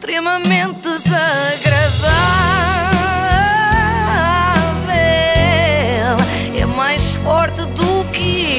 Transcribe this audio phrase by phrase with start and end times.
[0.00, 2.10] extremamente desagradável.
[6.58, 8.54] É mais forte do que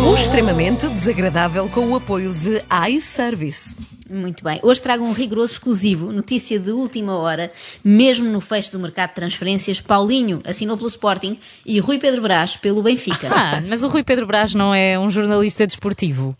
[0.00, 0.10] eu.
[0.10, 3.74] O extremamente desagradável com o apoio de iService.
[4.08, 4.60] Muito bem.
[4.62, 7.50] Hoje trago um rigoroso exclusivo, notícia de última hora,
[7.82, 12.56] mesmo no fecho do mercado de transferências, Paulinho assinou pelo Sporting e Rui Pedro Brás
[12.56, 13.28] pelo Benfica.
[13.28, 16.36] Ah, mas o Rui Pedro Brás não é um jornalista desportivo.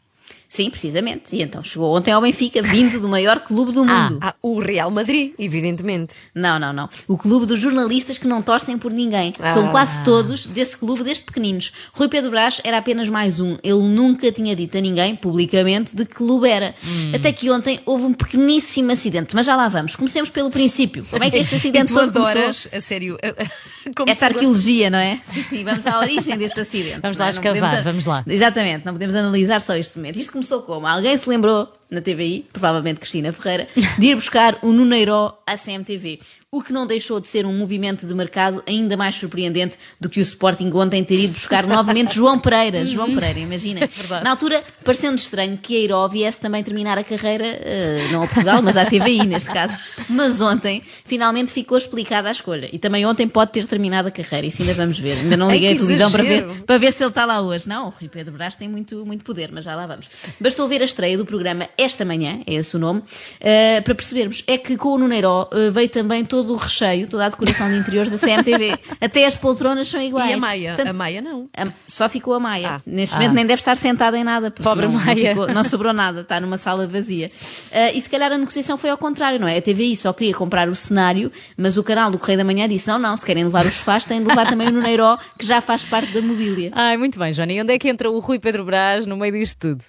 [0.49, 1.35] Sim, precisamente.
[1.35, 4.19] E então chegou ontem ao Benfica, vindo do maior clube do mundo.
[4.21, 6.15] Ah, o Real Madrid, evidentemente.
[6.34, 6.89] Não, não, não.
[7.09, 9.33] O clube dos jornalistas que não torcem por ninguém.
[9.41, 9.51] Ah.
[9.51, 11.73] São quase todos desse clube desde pequeninos.
[11.93, 13.56] Rui Pedro Brás era apenas mais um.
[13.62, 16.75] Ele nunca tinha dito a ninguém, publicamente, de que clube era.
[16.84, 17.12] Hum.
[17.15, 19.34] Até que ontem houve um pequeníssimo acidente.
[19.34, 19.97] Mas já lá vamos.
[19.97, 21.05] Comecemos pelo princípio.
[21.11, 22.23] Como é que este acidente e tu começou?
[22.27, 23.19] adoras, a sério.
[23.97, 25.19] como Esta tu- arqueologia, não é?
[25.25, 27.01] Sim, sim, vamos à origem deste acidente.
[27.03, 27.27] Vamos lá é?
[27.27, 28.25] Não escavar, podemos- vamos lá.
[28.28, 30.19] Exatamente, não podemos analisar só este momento.
[30.19, 30.87] Isto começou como?
[30.87, 33.69] Alguém se lembrou, na TVI, provavelmente Cristina Ferreira,
[33.99, 36.19] de ir buscar o Nuneiró à CMTV.
[36.51, 40.20] O que não deixou de ser um movimento de mercado ainda mais surpreendente do que
[40.20, 42.84] o Sporting ontem ter ido buscar novamente João Pereira.
[42.87, 43.81] João Pereira, imagina.
[44.23, 48.27] Na altura, pareceu-nos estranho que a Eiró viesse também terminar a carreira, eh, não a
[48.27, 49.78] Portugal, mas à TVI, neste caso.
[50.09, 52.69] Mas ontem, finalmente ficou explicada a escolha.
[52.73, 55.19] E também ontem pode ter terminado a carreira, isso ainda vamos ver.
[55.19, 57.69] Ainda não liguei a que televisão para ver, para ver se ele está lá hoje.
[57.69, 60.09] Não, o Rui Pedro Brás tem muito, muito poder, mas já lá vamos.
[60.41, 63.02] Bastou ver a estreia do programa esta manhã, é esse o nome,
[63.41, 64.42] eh, para percebermos.
[64.46, 67.77] É que com o Nuneiró eh, veio também todo o recheio, toda a decoração de
[67.78, 68.78] interiores da CMTV.
[69.00, 70.30] Até as poltronas são iguais.
[70.30, 70.69] E a Maia?
[70.70, 71.48] Portanto, A Maia não.
[71.56, 72.69] a- Só ficou a Maia.
[72.77, 72.80] Ah.
[72.86, 74.50] Neste momento nem deve estar sentada em nada.
[74.50, 75.30] Pobre não, não Maia.
[75.30, 77.30] ficou- Não, sobrou nada, está numa sala vazia.
[77.72, 79.56] Ah, e se calhar a negociação foi ao contrário, não é?
[79.58, 82.88] A TVI só queria comprar o cenário, mas o canal do Correio da Manhã disse:
[82.88, 85.60] não, não, se querem levar os sofás, têm de levar também o Nuneiró, que já
[85.60, 86.70] faz parte da mobília.
[86.74, 87.52] Ai, muito bem, Joana.
[87.52, 89.84] E onde é que entra o Rui Pedro Brás no meio disto tudo?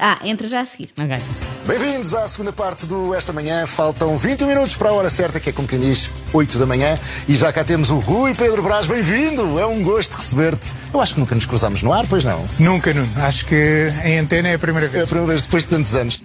[0.00, 0.90] Ah, entra já a seguir.
[0.96, 1.18] Ok.
[1.66, 3.66] Bem-vindos à segunda parte do Esta Manhã.
[3.66, 6.96] Faltam 20 minutos para a hora certa, que é como quem diz, 8 da manhã.
[7.26, 8.86] E já cá temos o Rui Pedro Brás.
[8.86, 9.58] Bem-vindo!
[9.58, 10.72] É um gosto receber-te.
[10.94, 12.44] Eu acho que nunca nos cruzámos no ar, pois não?
[12.60, 13.10] Nunca, Nuno.
[13.16, 15.08] Acho que em antena é a primeira É a vez.
[15.08, 16.22] primeira vez depois de tantos anos.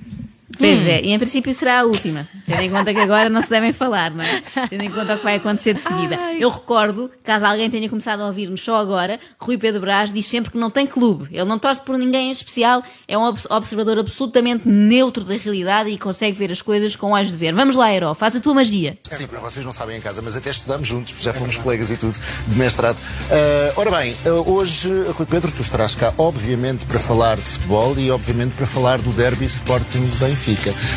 [0.63, 2.28] Pois é, e em princípio será a última.
[2.46, 4.41] Tendo em conta que agora não se devem falar, não é?
[4.69, 6.16] Tendo em conta o que vai acontecer de seguida.
[6.40, 10.52] Eu recordo, caso alguém tenha começado a ouvir-nos só agora, Rui Pedro Brás diz sempre
[10.52, 11.28] que não tem clube.
[11.31, 15.90] Ele não torce por ninguém em especial, é um obs- observador absolutamente neutro da realidade
[15.90, 17.53] e consegue ver as coisas com olhos de ver.
[17.53, 18.94] Vamos lá, Hero, faz a tua magia.
[19.12, 21.97] Sim, para vocês não sabem em casa, mas até estudamos juntos, já fomos colegas e
[21.97, 22.16] tudo,
[22.47, 22.97] de mestrado.
[23.29, 27.97] Ah, ora bem, ah, hoje, Rui Pedro, tu estarás cá, obviamente, para falar de futebol
[27.97, 30.53] e, obviamente, para falar do derby Sporting Benfica.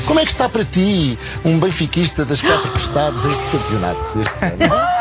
[0.07, 4.21] Como é que está para ti, um benfiquista das quatro prestados, este campeonato?
[4.21, 4.87] Este ano?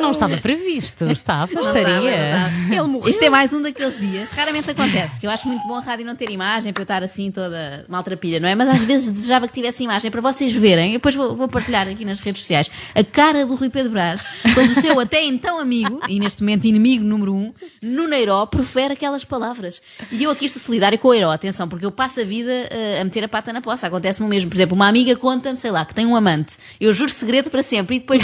[0.00, 1.06] Não estava previsto.
[1.10, 2.50] Estava, é estaria.
[2.70, 3.08] Ele morreu.
[3.08, 6.06] Isto é mais um daqueles dias, raramente acontece, que eu acho muito bom a rádio
[6.06, 8.54] não ter imagem para eu estar assim toda maltrapilha, não é?
[8.54, 11.88] Mas às vezes desejava que tivesse imagem para vocês verem, e depois vou, vou partilhar
[11.88, 15.58] aqui nas redes sociais, a cara do Rui Pedro Brás, quando o seu até então
[15.58, 19.82] amigo, e neste momento inimigo número um, no Neiró, profere aquelas palavras.
[20.10, 22.98] E eu aqui estou solidária com o Eiró, atenção, porque eu passo a vida eh,
[23.00, 24.50] a meter a pata na poça, acontece-me o mesmo.
[24.50, 27.62] Por exemplo, uma amiga conta-me, sei lá, que tem um amante, eu juro segredo para
[27.62, 28.22] sempre, e depois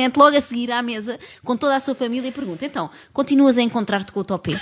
[0.00, 3.58] distraidamente, logo a seguir à mesa, com toda a sua família, e pergunta, então, continuas
[3.58, 4.52] a encontrar-te com o topé?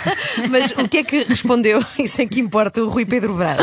[0.50, 1.84] Mas o que é que respondeu?
[1.98, 3.60] Isso é que importa o Rui Pedro Brás.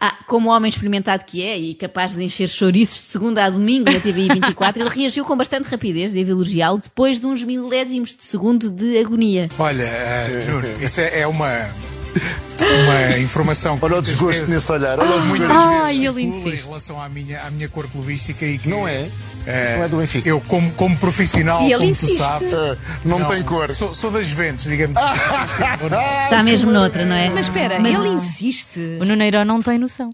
[0.00, 3.90] Ah, como homem experimentado que é e capaz de encher chouriços de segunda a domingo
[3.90, 8.24] na TVI 24, ele reagiu com bastante rapidez, devo elogiá-lo, depois de uns milésimos de
[8.24, 9.48] segundo de agonia.
[9.58, 11.68] Olha, ah, Nuno, isso é, é uma,
[12.60, 15.68] uma informação que Olha o muitas desgosto vezes- nesse olhar, olha o muitas desgosto.
[15.68, 16.64] vezes Ai, ele circula insiste.
[16.64, 19.08] Em relação à minha, à minha cor clubística e que, Não é?
[19.46, 20.28] eh, Não é do Benfica.
[20.28, 22.12] Eu, como, como profissional, E ele como insiste.
[22.16, 23.74] tu sabes, Ah, não, tem cor.
[23.74, 25.20] Sou, sou das Juventus, digamos assim.
[26.24, 27.30] Está mesmo noutra, não é?
[27.30, 28.98] Mas espera, Mas- ele insiste.
[29.00, 30.10] O Nuneiro não tem noção.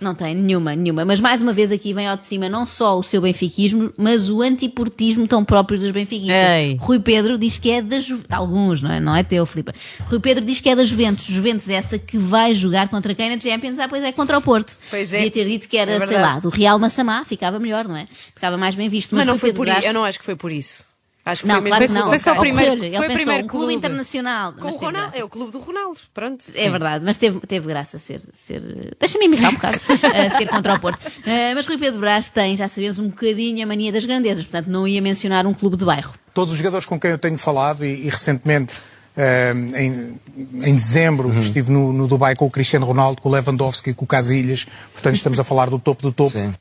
[0.00, 1.04] Não tem nenhuma, nenhuma.
[1.04, 4.30] Mas mais uma vez aqui vem ao de cima não só o seu benfiquismo, mas
[4.30, 6.36] o antiportismo tão próprio dos benfiquistas.
[6.36, 6.76] Ei.
[6.80, 8.22] Rui Pedro diz que é da Ju...
[8.28, 9.00] Alguns, não é?
[9.00, 9.72] Não é teu, Filipe.
[10.06, 11.26] Rui Pedro diz que é da Juventus.
[11.26, 13.78] Juventus é essa que vai jogar contra quem na Champions?
[13.78, 14.76] Ah, pois é, contra o Porto.
[14.90, 15.16] Pois é.
[15.16, 17.24] Devia ter dito que era, É sei lá, do Real Massamá.
[17.24, 18.06] Ficava melhor, não é?
[18.10, 19.14] Ficava mais bem visto.
[19.14, 19.88] Mas Mas, não Rui foi Pedro por isso.
[19.88, 20.87] Eu não acho que foi por isso.
[21.30, 21.76] Acho que Não, foi mesmo.
[21.76, 22.08] claro que Foi- não.
[22.08, 23.74] foi só o primeiro- foi o primeiro um clube clube.
[23.74, 24.52] internacional.
[24.54, 25.98] Com o Ronaldo, é o clube do Ronaldo.
[26.14, 26.44] Pronto.
[26.54, 28.20] É verdade, mas teve, teve graça ser.
[28.32, 28.62] ser
[28.98, 29.78] Deixa-me embirrar um bocado,
[30.14, 31.00] eh, ser contra o Porto.
[31.26, 34.68] Eh, mas Rui Pedro Brás tem, já sabemos, um bocadinho a mania das grandezas, portanto
[34.68, 36.12] não ia mencionar um clube de bairro.
[36.34, 38.80] Todos os jogadores com quem eu tenho falado e, e recentemente.
[39.16, 40.14] eh, em,
[40.62, 44.08] em dezembro estive no, no Dubai com o Cristiano Ronaldo, com o Lewandowski, com o
[44.08, 46.30] Casilhas, portanto estamos a falar do topo do topo.
[46.30, 46.54] Sim.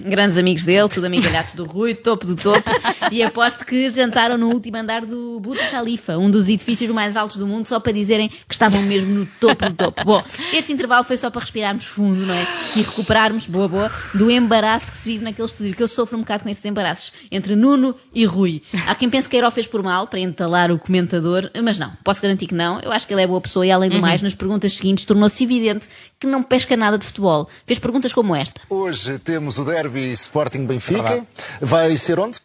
[0.00, 2.70] Grandes amigos dele, tudo amigalhaços do Rui, topo do topo,
[3.10, 7.36] e aposto que jantaram no último andar do Burj Khalifa, um dos edifícios mais altos
[7.36, 10.04] do mundo, só para dizerem que estavam mesmo no topo do topo.
[10.04, 12.46] Bom, este intervalo foi só para respirarmos fundo, não é?
[12.76, 16.20] E recuperarmos, boa, boa, do embaraço que se vive naquele estúdio, que eu sofro um
[16.20, 18.62] bocado com estes embaraços entre Nuno e Rui.
[18.86, 22.20] Há quem pense que Eiro fez por mal, para entalar o comentador, mas não, posso
[22.20, 22.80] garantir que não.
[22.80, 25.42] Eu acho que ele é boa pessoa e, além do mais, nas perguntas seguintes tornou-se
[25.42, 25.88] evidente
[26.22, 27.48] que não pesca nada de futebol.
[27.66, 28.60] Fez perguntas como esta.
[28.70, 31.26] Hoje temos o derby Sporting Benfica.
[31.60, 32.38] Vai ser onde?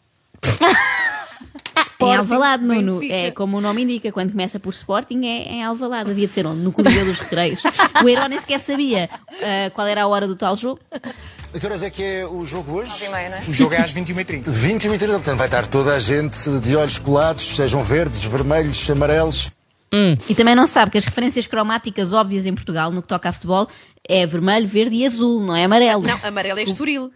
[2.02, 2.94] em Alvalade, Nuno.
[2.96, 3.14] Benfica.
[3.14, 6.10] É como o nome indica, quando começa por Sporting é em Alvalade.
[6.10, 6.62] Havia de ser onde?
[6.62, 7.62] No Coliseu dos Recreios.
[8.04, 10.80] O Herói nem sequer sabia ah, qual era a hora do tal jogo.
[11.54, 13.08] A que horas é que é o jogo hoje?
[13.48, 14.44] O jogo é às 21h30.
[14.48, 18.90] 21 e 30, portanto vai estar toda a gente de olhos colados, sejam verdes, vermelhos,
[18.90, 19.57] amarelos.
[20.30, 23.34] E também não sabe que as referências cromáticas óbvias em Portugal, no que toca a
[23.34, 23.68] futebol,
[24.08, 26.04] é vermelho, verde e azul, não é amarelo.
[26.04, 27.12] Não, amarelo é estoril.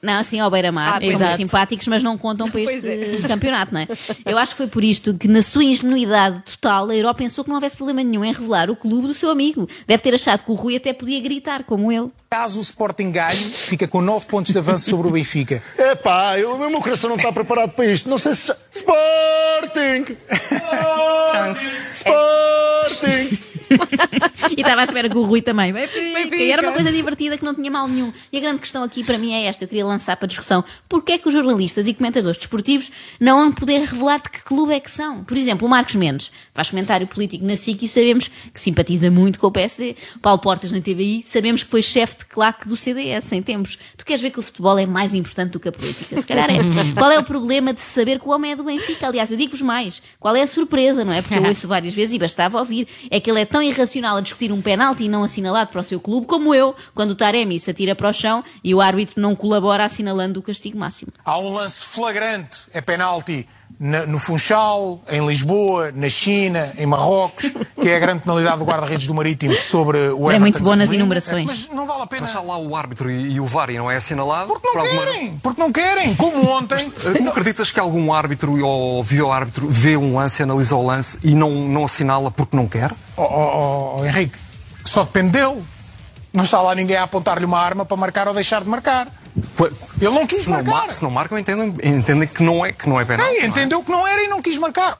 [0.00, 1.36] Não, assim ao beira-mar, Ah, são muito exato.
[1.36, 3.88] simpáticos, mas não contam para este campeonato, não é?
[4.24, 7.50] Eu acho que foi por isto que, na sua ingenuidade total, a Euro pensou que
[7.50, 9.68] não houvesse problema nenhum em revelar o clube do seu amigo.
[9.88, 12.08] Deve ter achado que o Rui até podia gritar, como ele.
[12.30, 15.60] Caso o Sporting ganhe, fica com 9 pontos de avanço sobre o Benfica.
[15.76, 18.08] Epá, eu, o meu coração não está preparado para isto.
[18.08, 18.52] Não sei se.
[18.70, 20.16] Sporting!
[21.92, 23.38] Sporting!
[24.56, 25.72] E estava à espera que o Rui também.
[25.72, 26.00] Benfica.
[26.00, 26.36] Benfica.
[26.36, 28.12] E era uma coisa divertida que não tinha mal nenhum.
[28.32, 30.64] E a grande questão aqui para mim é esta: eu queria lançar para discussão.
[30.88, 32.90] Porquê é que os jornalistas e comentadores desportivos
[33.20, 35.24] não vão poder revelar de que clube é que são?
[35.24, 39.38] Por exemplo, o Marcos Mendes faz comentário político na SIC e sabemos que simpatiza muito
[39.38, 39.96] com o PSD.
[40.20, 43.78] Paulo Portas na TVI, sabemos que foi chefe de claque do CDS em tempos.
[43.96, 46.18] Tu queres ver que o futebol é mais importante do que a política?
[46.18, 46.58] Se calhar é.
[46.96, 49.06] Qual é o problema de saber que o homem é do Benfica?
[49.06, 51.22] Aliás, eu digo-vos mais: qual é a surpresa, não é?
[51.22, 52.86] Porque eu ouço várias vezes e bastava ouvir.
[53.10, 56.00] É que ele é tão irracional a discutir um penalti não assinalado para o seu
[56.00, 59.34] clube como eu, quando o Taremi se atira para o chão e o árbitro não
[59.34, 61.10] colabora assinalando o castigo máximo.
[61.24, 63.46] Há um lance flagrante, é penalti
[63.80, 68.64] na- no Funchal, em Lisboa, na China, em Marrocos, que é a grande penalidade do
[68.64, 71.68] guarda-redes do Marítimo sobre o É Everton muito bom nas enumerações.
[71.68, 72.22] Mas não vale a pena.
[72.22, 74.48] Mas está lá o árbitro e, e o VAR e não é assinalado?
[74.48, 76.14] Porque não por alguma- querem, porque não querem.
[76.16, 76.92] Como ontem.
[77.04, 81.34] Eh, Não acreditas que algum árbitro ou vídeo-árbitro vê um lance, analisa o lance e
[81.34, 82.92] não, não assinala porque não quer?
[83.16, 84.36] Oh, oh, oh, oh, Henrique,
[84.84, 85.62] só depende dele.
[86.32, 89.08] Não está lá ninguém a apontar-lhe uma arma para marcar ou deixar de marcar.
[90.00, 90.70] Ele não quis se não, marcar.
[90.70, 93.26] mar- se não marcam, entendem, entendem que, não é, que não é penal.
[93.26, 94.98] Ei, entendeu que não era e não quis marcar.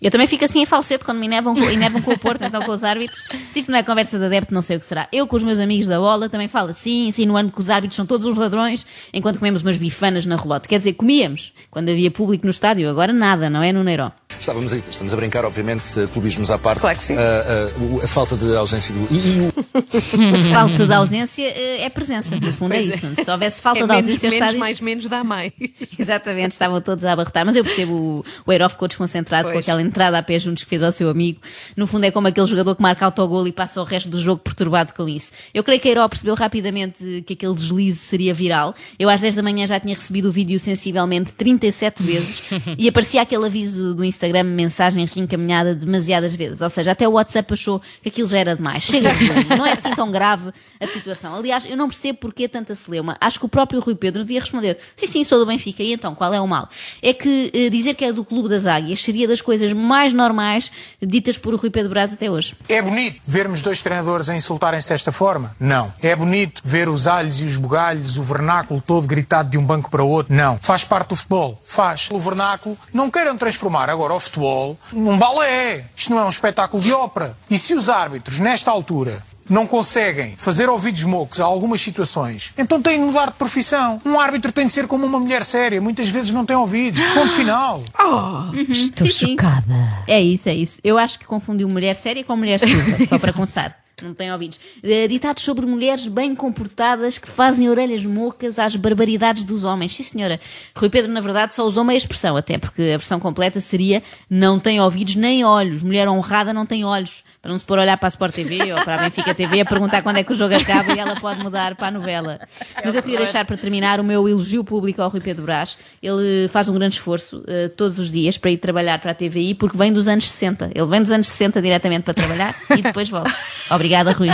[0.00, 2.62] Eu também fico assim em falsete quando me enervam, com- enervam com o Porto, então
[2.62, 3.24] com os árbitros.
[3.50, 5.08] Se isto não é conversa de adepto, não sei o que será.
[5.10, 8.04] Eu, com os meus amigos da bola, também falo assim, insinuando que os árbitros são
[8.04, 10.68] todos uns ladrões, enquanto comemos umas bifanas na relote.
[10.68, 14.10] Quer dizer, comíamos, quando havia público no estádio, agora nada, não é no Neiró.
[14.38, 16.80] Estávamos aí, estamos a brincar, obviamente, clubismos à parte.
[16.82, 17.16] Claro que sim.
[17.16, 17.44] Ah,
[17.74, 19.00] ah, o- a falta de ausência do.
[19.02, 19.66] O-
[20.52, 22.96] Falta de ausência eh, é presença, no fundo é Pois é.
[22.96, 23.24] isso.
[23.24, 24.60] Se houvesse falta É de menos, ausência, os menos estádios...
[24.60, 25.52] mais menos dá mais.
[25.98, 27.44] Exatamente, estavam todos a abarrotar.
[27.46, 28.24] Mas eu percebo, o,
[28.64, 29.64] o ficou desconcentrado com Pois.
[29.64, 31.40] aquela entrada a pé juntos que fez ao seu amigo.
[31.76, 34.40] No fundo, é como aquele jogador que marca autogol e passa o resto do jogo
[34.42, 35.32] perturbado com isso.
[35.54, 38.74] Eu creio que Eiro percebeu rapidamente que aquele deslize seria viral.
[38.98, 43.22] Eu às 10 da manhã já tinha recebido o vídeo sensivelmente 37 vezes e aparecia
[43.22, 46.60] aquele aviso do Instagram, mensagem reencaminhada demasiadas vezes.
[46.60, 48.84] Ou seja, até o WhatsApp achou que aquilo já era demais.
[48.84, 50.50] Chega de não é assim tão grave
[50.80, 51.34] a situação.
[51.34, 53.16] Aliás, eu não percebo porque tanta celeuma.
[53.20, 55.82] Acho que o próprio Rui Pedro devia responder: sim, sim, sou do Benfica.
[55.82, 56.68] E então, qual é o mal?
[57.02, 60.70] É que eh, dizer que é do Clube das Águias seria das coisas mais normais
[61.00, 62.56] ditas por Rui Pedro Braz até hoje.
[62.68, 65.54] É bonito vermos dois treinadores a insultarem-se desta forma?
[65.60, 65.92] Não.
[66.02, 69.90] É bonito ver os alhos e os bugalhos, o vernáculo todo gritado de um banco
[69.90, 70.34] para o outro?
[70.34, 70.58] Não.
[70.60, 71.60] Faz parte do futebol.
[71.66, 72.08] Faz.
[72.10, 75.84] O vernáculo não queiram transformar agora o futebol num balé.
[75.94, 77.36] Isto não é um espetáculo de ópera.
[77.50, 82.80] E se os árbitros, nesta altura, não conseguem fazer ouvidos mocos a algumas situações, então
[82.80, 84.00] têm de mudar de profissão.
[84.04, 87.02] Um árbitro tem de ser como uma mulher séria, muitas vezes não tem ouvidos.
[87.14, 87.82] Ponto final.
[88.68, 89.74] Estou chocada.
[90.06, 90.80] É isso, é isso.
[90.82, 93.86] Eu acho que confundiu mulher séria com mulher surda, só para começar.
[94.02, 94.60] Não tem ouvidos.
[94.82, 99.96] Eh, Ditados sobre mulheres bem comportadas que fazem orelhas mocas às barbaridades dos homens.
[99.96, 100.38] Sim, senhora.
[100.76, 104.60] Rui Pedro, na verdade, só usou meia expressão, até porque a versão completa seria não
[104.60, 105.82] tem ouvidos nem olhos.
[105.82, 107.24] Mulher honrada não tem olhos.
[107.46, 109.60] Para não se pôr a olhar para a Sport TV ou para a Benfica TV
[109.60, 112.40] a perguntar quando é que o jogo acaba e ela pode mudar para a novela.
[112.84, 115.78] Mas eu queria deixar para terminar o meu elogio público ao Rui Pedro Brás.
[116.02, 119.54] Ele faz um grande esforço eh, todos os dias para ir trabalhar para a TVI
[119.54, 120.72] porque vem dos anos 60.
[120.74, 123.32] Ele vem dos anos 60 diretamente para trabalhar e depois volta.
[123.70, 124.30] Obrigada, Rui.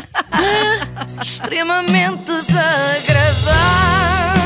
[1.23, 4.42] extremamente desagradável.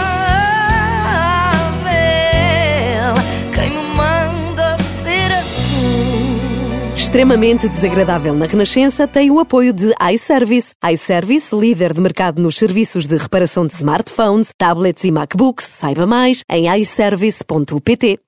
[7.17, 10.75] Extremamente desagradável na Renascença tem o apoio de iService.
[10.93, 15.65] iService, líder de mercado nos serviços de reparação de smartphones, tablets e MacBooks.
[15.65, 18.19] Saiba mais em iService.pt.